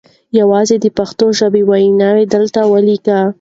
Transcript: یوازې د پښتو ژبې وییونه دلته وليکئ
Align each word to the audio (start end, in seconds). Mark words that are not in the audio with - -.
یوازې 0.39 0.75
د 0.81 0.85
پښتو 0.97 1.25
ژبې 1.39 1.61
وییونه 1.69 2.07
دلته 2.33 2.59
وليکئ 2.71 3.21